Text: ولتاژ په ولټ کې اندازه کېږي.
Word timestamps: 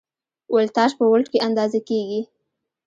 ولتاژ 0.55 0.91
په 0.99 1.03
ولټ 1.11 1.27
کې 1.31 1.43
اندازه 1.47 1.79
کېږي. 1.89 2.21